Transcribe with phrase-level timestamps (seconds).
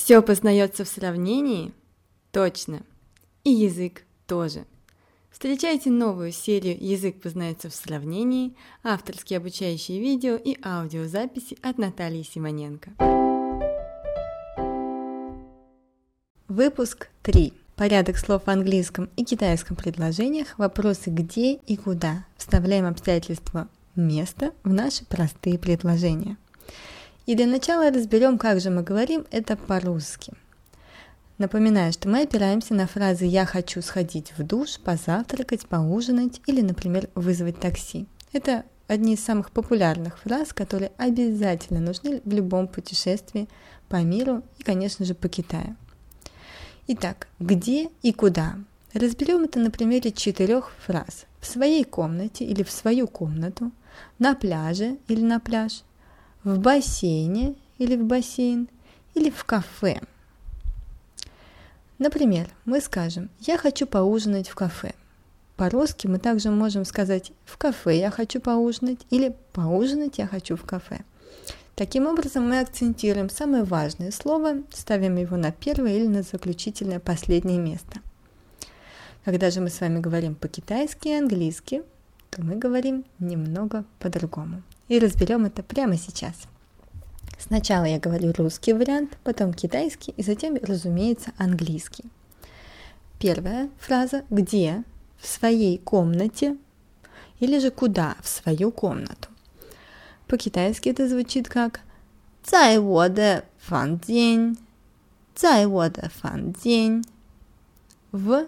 [0.00, 1.72] Все познается в сравнении?
[2.30, 2.82] Точно.
[3.42, 4.64] И язык тоже.
[5.28, 8.54] Встречайте новую серию «Язык познается в сравнении»,
[8.84, 12.92] авторские обучающие видео и аудиозаписи от Натальи Симоненко.
[16.46, 17.52] Выпуск 3.
[17.74, 22.24] Порядок слов в английском и китайском предложениях, вопросы где и куда.
[22.36, 26.36] Вставляем обстоятельства места в наши простые предложения–
[27.28, 30.32] и для начала разберем, как же мы говорим это по-русски.
[31.36, 37.10] Напоминаю, что мы опираемся на фразы «я хочу сходить в душ», «позавтракать», «поужинать» или, например,
[37.14, 38.06] «вызвать такси».
[38.32, 43.46] Это одни из самых популярных фраз, которые обязательно нужны в любом путешествии
[43.90, 45.76] по миру и, конечно же, по Китаю.
[46.86, 48.54] Итак, где и куда?
[48.94, 51.26] Разберем это на примере четырех фраз.
[51.40, 53.70] В своей комнате или в свою комнату,
[54.18, 55.82] на пляже или на пляж,
[56.44, 58.68] в бассейне или в бассейн,
[59.14, 60.00] или в кафе.
[61.98, 64.94] Например, мы скажем «я хочу поужинать в кафе».
[65.56, 70.62] По-русски мы также можем сказать «в кафе я хочу поужинать» или «поужинать я хочу в
[70.62, 71.00] кафе».
[71.74, 77.58] Таким образом, мы акцентируем самое важное слово, ставим его на первое или на заключительное последнее
[77.58, 78.00] место.
[79.24, 81.82] Когда же мы с вами говорим по-китайски и английски,
[82.30, 86.35] то мы говорим немного по-другому и разберем это прямо сейчас.
[87.39, 92.05] Сначала я говорю русский вариант, потом китайский и затем, разумеется, английский.
[93.19, 94.83] Первая фраза «где?»
[95.17, 96.57] в своей комнате
[97.39, 99.29] или же куда в свою комнату.
[100.27, 101.81] По-китайски это звучит как
[102.43, 104.57] 在我的房间，
[105.33, 107.03] 在我的房间
[108.11, 108.47] в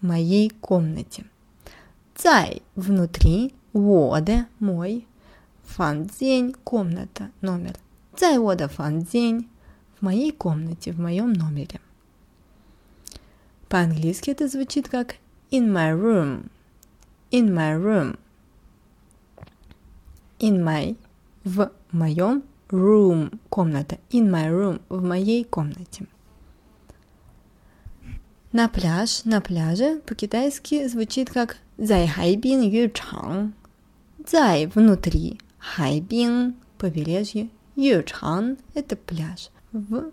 [0.00, 1.24] моей комнате.
[2.14, 5.06] 在 внутри, 我的 мой,
[5.67, 7.75] фан день, комната, номер.
[8.19, 9.47] Зайода фан день,
[9.99, 11.79] в моей комнате, в моем номере.
[13.69, 15.15] По-английски это звучит как
[15.51, 16.49] in my room,
[17.31, 18.17] in my room,
[20.39, 20.95] in my,
[21.43, 26.07] в моем room, комната, in my room, в моей комнате.
[28.53, 33.53] На пляж, на пляже по-китайски звучит как зайхайбин ючанг,
[34.25, 35.39] зай внутри,
[35.75, 40.11] 海滨 побережье, Ючхан– это пляж в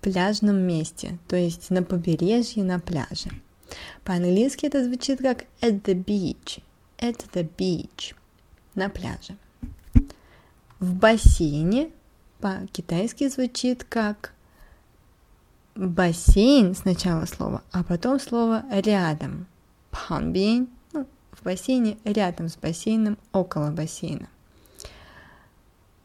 [0.00, 3.30] пляжном месте, то есть на побережье, на пляже.
[4.04, 6.62] По-английски это звучит как at the beach,
[6.98, 8.14] at the beach,
[8.74, 9.36] на пляже.
[10.78, 11.90] В бассейне
[12.40, 14.32] по-китайски звучит как
[15.74, 19.46] бассейн сначала слово, а потом слово рядом.
[19.90, 24.28] Панбин, ну, в бассейне рядом с бассейном, около бассейна.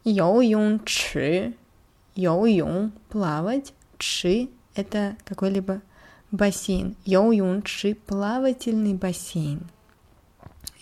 [0.07, 1.55] 游泳池，
[2.15, 5.81] 游泳 плавать, 池 это какой-либо
[6.31, 6.97] бассейн.
[7.05, 9.61] 游泳池 плавательный бассейн.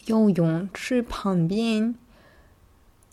[0.07, 1.97] 游泳池旁边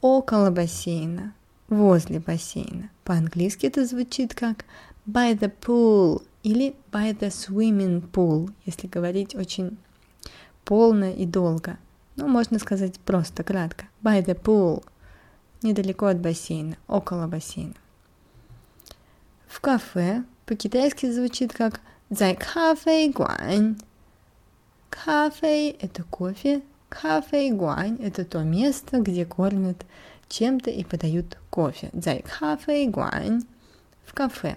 [0.02, 1.34] около бассейна,
[1.68, 2.90] возле бассейна.
[3.04, 4.66] По-английски это звучит как
[5.06, 9.78] by the pool или by the swimming pool, если говорить очень
[10.64, 11.78] полно и долго.
[12.16, 13.86] Ну, можно сказать просто, кратко.
[14.02, 14.91] By the pool –
[15.63, 17.75] недалеко от бассейна, около бассейна.
[19.47, 21.81] В кафе по-китайски звучит как
[22.11, 23.79] «зай кафе гуань».
[24.91, 29.85] Кафе– это кофе, кафе гуань– это то место, где кормят
[30.29, 31.91] чем-то и подают кофе.
[31.93, 33.43] «Зай кафе гуань»–
[34.07, 34.57] в кафе.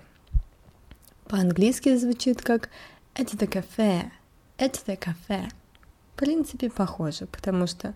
[1.27, 2.69] По-английски звучит как
[3.13, 4.11] «это кафе»,
[4.57, 5.49] «это кафе».
[6.13, 7.93] В принципе, похоже, потому что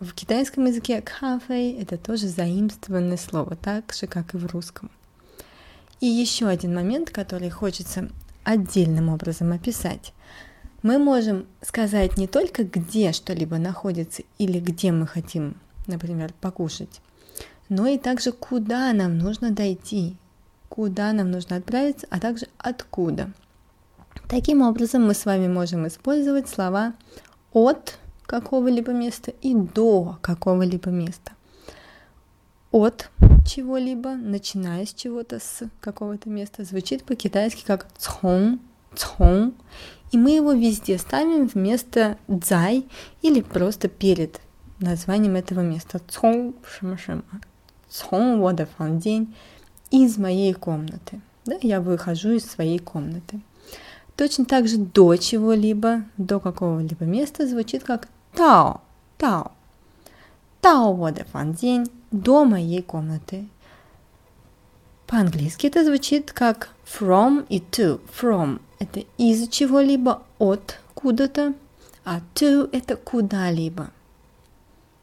[0.00, 4.90] в китайском языке кафе это тоже заимствованное слово, так же, как и в русском.
[6.00, 8.08] И еще один момент, который хочется
[8.42, 10.14] отдельным образом описать.
[10.82, 15.56] Мы можем сказать не только, где что-либо находится или где мы хотим,
[15.86, 17.02] например, покушать,
[17.68, 20.16] но и также, куда нам нужно дойти,
[20.70, 23.30] куда нам нужно отправиться, а также откуда.
[24.30, 26.94] Таким образом, мы с вами можем использовать слова
[27.52, 27.98] от
[28.30, 31.32] какого-либо места и до какого-либо места.
[32.70, 33.10] От
[33.44, 38.60] чего-либо, начиная с чего-то, с какого-то места, звучит по-китайски как цхон,
[38.94, 39.52] цхон,
[40.12, 42.86] и мы его везде ставим вместо дзай
[43.20, 44.40] или просто перед
[44.78, 46.00] названием этого места.
[46.08, 47.24] Цхон, шима шима.
[47.88, 49.34] Цхон водофан день
[49.90, 51.20] из моей комнаты.
[51.46, 53.40] Да, я выхожу из своей комнаты.
[54.14, 58.06] Точно так же до чего-либо, до какого-либо места звучит как
[58.40, 58.80] Тао,
[59.18, 59.52] Тао.
[60.62, 63.46] Тао Во Фан День до моей комнаты.
[65.06, 68.00] По-английски это звучит как from и to.
[68.18, 71.52] From– это из чего-либо, от куда-то,
[72.06, 73.90] а to– это куда-либо.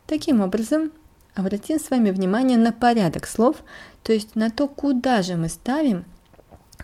[0.08, 0.92] Таким образом,
[1.36, 3.58] обратим с вами внимание на порядок слов,
[4.02, 6.06] то есть на то, куда же мы ставим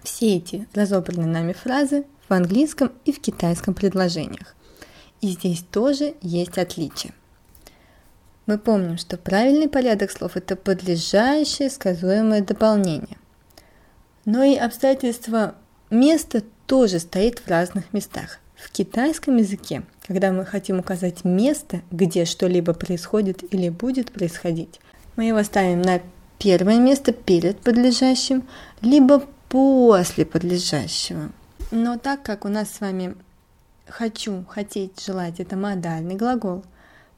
[0.03, 4.55] все эти разобранные нами фразы в английском и в китайском предложениях.
[5.23, 7.13] И здесь тоже есть отличия.
[8.45, 13.17] Мы помним, что правильный порядок слов– это подлежащее сказуемое дополнение.
[14.25, 15.55] Но и обстоятельства
[15.89, 18.39] места тоже стоит в разных местах.
[18.57, 24.81] В китайском языке, когда мы хотим указать место, где что-либо происходит или будет происходить,
[25.15, 26.01] мы его ставим на
[26.37, 28.43] первое место перед подлежащим,
[28.81, 31.31] либо после подлежащего.
[31.71, 33.15] Но так как у нас с вами
[33.87, 36.63] «хочу», «хотеть», «желать»– это модальный глагол,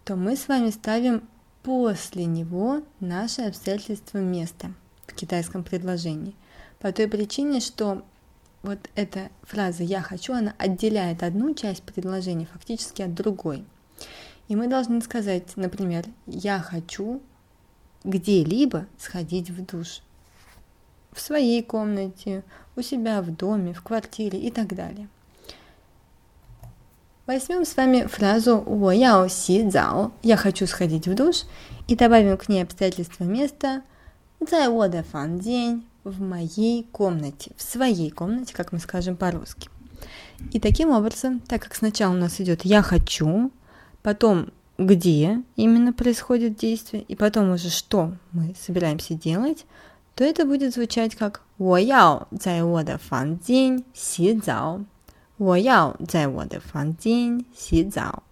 [0.04, 1.28] то мы с вами ставим
[1.64, 4.72] после него наше обстоятельство места
[5.08, 6.36] в китайском предложении.
[6.80, 8.04] По той причине, что
[8.62, 13.66] вот эта фраза «я хочу», она отделяет одну часть предложения фактически от другой.
[14.48, 17.22] И мы должны сказать, например, «я хочу
[18.04, 20.02] где-либо сходить в душ»
[21.16, 22.44] в своей комнате,
[22.76, 25.08] у себя в доме, в квартире и так далее.
[27.28, 31.46] Возьмем с вами фразу «Уояо си зао»– «Я хочу сходить в душ»
[31.88, 33.82] и добавим к ней обстоятельства места
[34.48, 39.70] «Зай вода фан день»– «В моей комнате», «В своей комнате», как мы скажем по-русски.
[40.54, 43.52] И таким образом, так как сначала у нас идет «Я хочу»,
[44.04, 49.66] потом где именно происходит действие, и потом уже что мы собираемся делать,
[50.14, 54.86] то это будет звучать как «Уояо зай вода фан день си зао».
[55.39, 58.23] 我要在我的房间洗澡。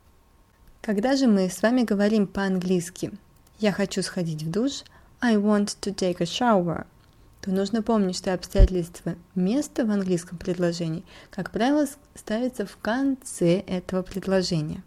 [0.82, 3.12] Когда же мы с вами говорим по-английски
[3.58, 4.84] «я хочу сходить в душ»,
[5.20, 6.86] «I want to take a shower»,
[7.40, 14.02] то нужно помнить, что обстоятельства места в английском предложении, как правило, ставится в конце этого
[14.02, 14.82] предложения.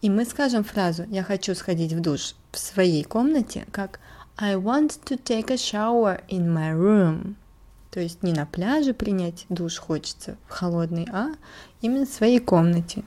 [0.00, 4.00] И мы скажем фразу «я хочу сходить в душ» в своей комнате, как
[4.36, 7.36] I want to take a shower in my room.
[7.94, 11.32] То есть не на пляже принять душ хочется в холодный, а
[11.80, 13.02] именно в своей комнате.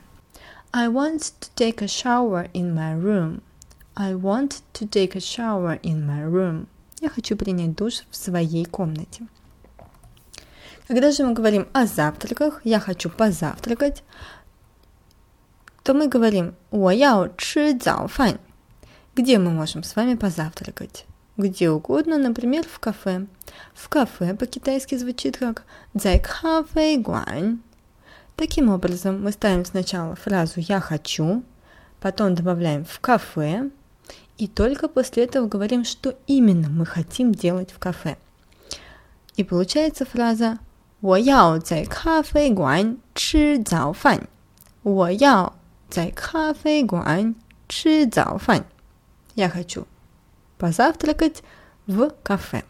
[0.71, 3.41] I want to take a shower in my room.
[3.95, 6.68] I want to take a shower in my room.
[7.00, 9.27] Я хочу принять душ в своей комнате.
[10.88, 14.03] Когда же мы говорим о завтраках, я хочу позавтракать,
[15.83, 18.39] то мы говорим 我要吃早饭.
[19.15, 21.06] Где мы можем с вами позавтракать?
[21.38, 23.25] Где угодно, например, в кафе.
[23.74, 25.63] В кафе по-китайски звучит как
[25.95, 27.57] 在咖啡馆.
[28.35, 31.44] Таким образом, мы ставим сначала фразу «я хочу»,
[32.00, 33.69] потом добавляем «в кафе»,
[34.38, 38.18] и только после этого говорим, что именно мы хотим делать в кафе.
[39.35, 40.59] И получается фраза
[41.01, 44.27] 我要在咖啡馆吃早饭。
[44.83, 45.53] 我要
[45.89, 47.35] 在咖啡馆
[47.68, 48.65] 吃早饭。
[49.35, 49.85] Я хочу
[50.58, 51.43] позавтракать
[51.87, 52.64] в кафе.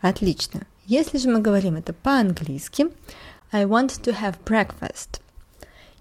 [0.00, 0.62] Отлично.
[0.86, 2.86] Если же мы говорим это по-английски,
[3.52, 5.20] I want to have breakfast.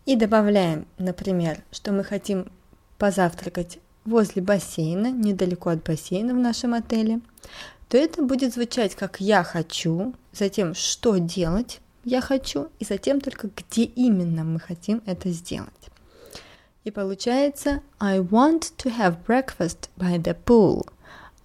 [0.06, 2.52] И добавляем, например, что мы хотим
[2.98, 7.22] позавтракать возле бассейна, недалеко от бассейна в нашем отеле,
[7.88, 13.50] то это будет звучать как «я хочу», затем «что делать», «я хочу», и затем только
[13.56, 15.83] где именно мы хотим это сделать.
[16.85, 20.87] И получается I want to have breakfast by the pool.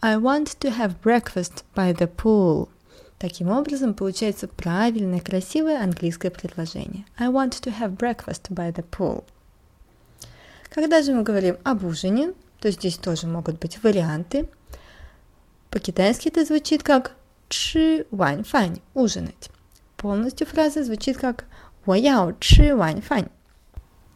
[0.02, 2.70] I want to have breakfast by the pool.
[3.20, 7.06] Таким образом, получается правильное, красивое английское предложение.
[7.18, 9.24] I want to have breakfast by the pool.
[10.70, 14.50] Когда же мы говорим об ужине, то здесь тоже могут быть варианты.
[15.70, 17.16] По-китайски это звучит как
[17.48, 19.50] 吃晚饭, ужинать.
[19.96, 21.46] Полностью фраза звучит как
[21.86, 23.30] 我要吃晚饭.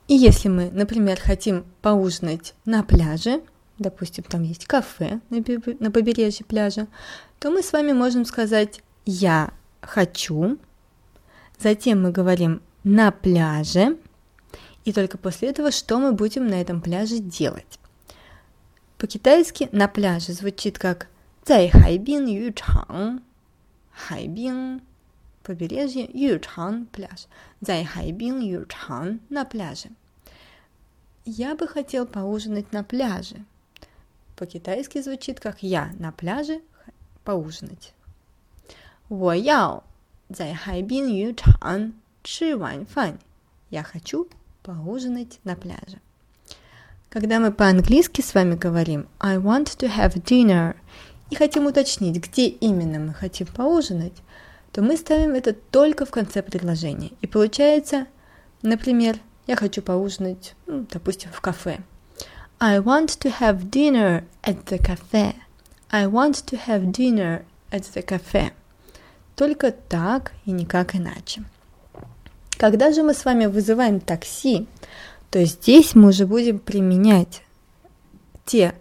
[0.07, 3.41] И если мы, например, хотим поужинать на пляже,
[3.77, 6.87] допустим, там есть кафе на побережье пляжа,
[7.39, 10.57] то мы с вами можем сказать «я хочу»,
[11.59, 13.97] затем мы говорим «на пляже»,
[14.85, 17.79] и только после этого что мы будем на этом пляже делать.
[18.97, 21.07] По-китайски на пляже звучит как
[21.45, 23.21] 在海滨渔场，
[23.91, 24.81] 海滨
[25.43, 27.27] побережье, 渔场 пляж,
[27.61, 29.89] 在海滨渔场 на пляже.
[31.25, 33.43] Я бы хотел поужинать на пляже.
[34.35, 36.61] По-китайски звучит как я на пляже
[37.23, 37.93] поужинать.
[39.09, 39.83] 我要
[40.29, 43.19] 在海滨渔场吃晚饭.
[43.69, 44.27] Я хочу
[44.63, 45.99] поужинать на пляже.
[47.09, 50.75] Когда мы по-английски с вами говорим I want to have dinner
[51.29, 54.13] и хотим уточнить, где именно мы хотим поужинать,
[54.72, 57.12] то мы ставим это только в конце предложения.
[57.20, 58.06] И получается,
[58.62, 61.80] например, я хочу поужинать, ну, допустим, в кафе.
[62.58, 65.34] I want to have dinner at the cafe.
[65.90, 68.52] I want to have dinner at the cafe.
[69.36, 71.44] Только так и никак иначе.
[72.56, 74.66] Когда же мы с вами вызываем такси,
[75.30, 77.42] то здесь мы уже будем применять
[78.44, 78.74] те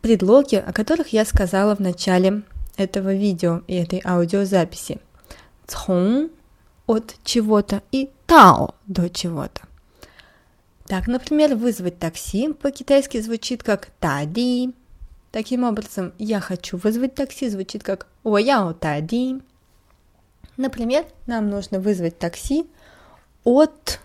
[0.00, 2.42] предлоги, о которых я сказала в начале
[2.76, 4.98] этого видео и этой аудиозаписи.
[5.66, 6.30] Цхун
[6.86, 9.62] от чего-то и тао до чего-то.
[10.86, 14.74] Так, например, вызвать такси по-китайски звучит как тади.
[15.30, 19.40] Таким образом, я хочу вызвать такси звучит как ояо тади.
[20.56, 22.66] Например, нам нужно вызвать такси
[23.44, 24.00] от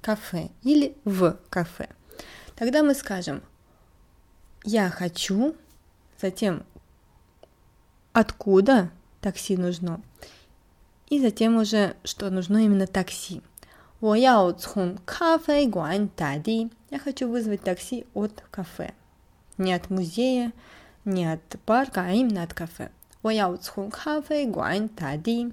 [0.00, 1.88] кафе или в кафе.
[2.56, 3.42] Тогда мы скажем
[4.64, 5.56] я хочу,
[6.20, 6.64] затем
[8.13, 8.89] откуда
[9.21, 10.01] такси нужно,
[11.09, 13.41] и затем уже, что нужно именно такси.
[13.99, 16.69] 我要从咖啡馆打的.
[16.91, 18.93] Я хочу вызвать такси от кафе.
[19.57, 20.53] Не от музея,
[21.03, 22.91] не от парка, а именно от кафе.
[23.23, 25.51] 我要从咖啡馆打的.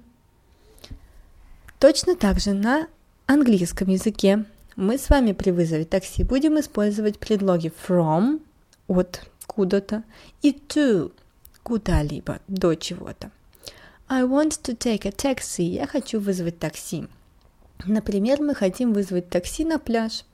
[1.79, 2.87] Точно так же на
[3.25, 4.45] английском языке
[4.75, 8.41] мы с вами при вызове такси будем использовать предлоги from,
[8.87, 10.03] от куда-то,
[10.41, 11.11] и to,
[11.62, 13.30] куда-либо, до чего-то.
[14.08, 15.62] I want to take a taxi.
[15.62, 17.06] Я хочу вызвать такси.
[17.86, 20.24] Например, мы хотим вызвать такси на пляж.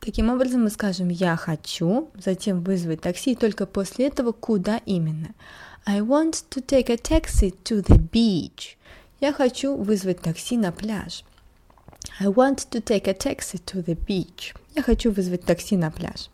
[0.00, 5.28] Таким образом, мы скажем «я хочу», затем вызвать такси, и только после этого куда именно.
[5.86, 8.76] I want to take a taxi to the beach.
[9.20, 11.22] Я хочу вызвать такси на пляж.
[12.18, 14.56] I want to take a taxi to the beach.
[14.74, 16.30] Я хочу вызвать такси на пляж.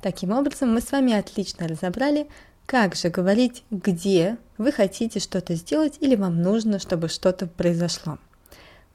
[0.00, 2.28] Таким образом, мы с вами отлично разобрали,
[2.70, 8.18] как же говорить, где вы хотите что-то сделать или вам нужно, чтобы что-то произошло.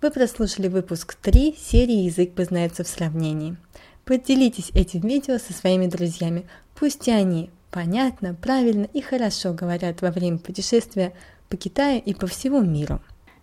[0.02, 3.58] Вы прослушали выпуск 3 серии «Язык познается в сравнении».
[4.06, 6.48] Поделитесь этим видео со своими друзьями,
[6.80, 11.12] пусть и они понятно, правильно и хорошо говорят во время путешествия
[11.50, 13.02] по Китаю и по всему миру.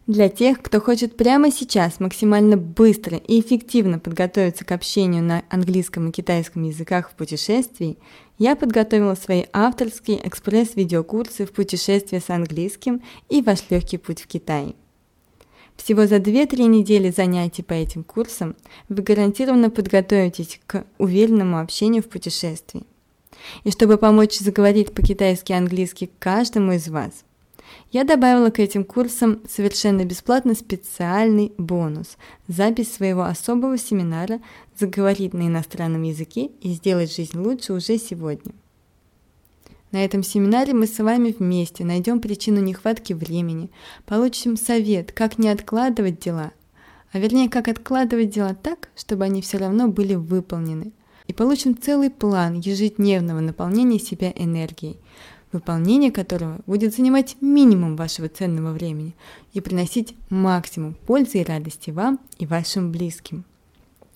[0.08, 6.08] Для тех, кто хочет прямо сейчас максимально быстро и эффективно подготовиться к общению на английском
[6.08, 7.98] и китайском языках в путешествии,
[8.42, 14.74] я подготовила свои авторские экспресс-видеокурсы в путешествии с английским и ваш легкий путь в Китай.
[15.76, 18.56] Всего за 2-3 недели занятий по этим курсам
[18.88, 22.82] вы гарантированно подготовитесь к уверенному общению в путешествии.
[23.62, 27.24] И чтобы помочь заговорить по-китайски и английски каждому из вас,
[27.90, 32.16] я добавила к этим курсам совершенно бесплатно специальный бонус–
[32.48, 34.40] запись своего особого семинара
[34.78, 38.52] «Заговорить на иностранном языке и сделать жизнь лучше уже сегодня».
[39.92, 43.70] На этом семинаре мы с вами вместе найдем причину нехватки времени,
[44.06, 46.52] получим совет, как не откладывать дела,
[47.12, 50.92] а вернее, как откладывать дела так, чтобы они все равно были выполнены,
[51.26, 54.98] и получим целый план ежедневного наполнения себя энергией,
[55.52, 59.14] выполнение которого будет занимать минимум вашего ценного времени
[59.52, 63.44] и приносить максимум пользы и радости вам и вашим близким.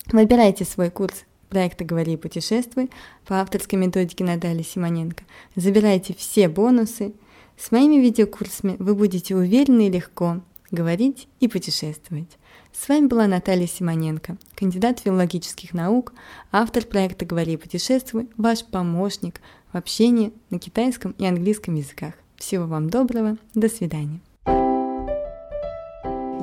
[0.07, 2.89] Выбирайте свой курс проекта «Говори и путешествуй»
[3.25, 5.23] по авторской методике Натальи Симоненко.
[5.55, 7.13] Забирайте все бонусы.
[7.57, 10.41] С моими видеокурсами вы будете уверенно и легко
[10.71, 12.37] говорить и путешествовать.
[12.73, 16.13] С вами была Наталья Симоненко, кандидат филологических наук,
[16.51, 22.13] автор проекта «Говори и путешествуй», ваш помощник в общении на китайском и английском языках.
[22.37, 24.19] Всего вам доброго, до свидания.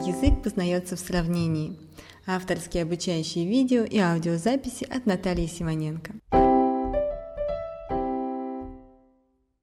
[0.04, 1.76] Язык познается в сравнении
[2.26, 6.12] авторские обучающие видео и аудиозаписи от Натальи Симоненко.